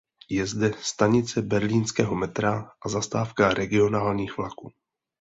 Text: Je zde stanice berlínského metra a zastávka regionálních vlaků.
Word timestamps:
Je 0.29 0.45
zde 0.47 0.71
stanice 0.81 1.41
berlínského 1.41 2.15
metra 2.15 2.69
a 2.85 2.89
zastávka 2.89 3.49
regionálních 3.53 4.37
vlaků. 4.37 4.71